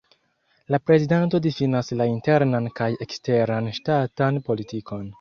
[0.75, 5.09] La prezidanto difinas la internan kaj eksteran ŝtatan politikon.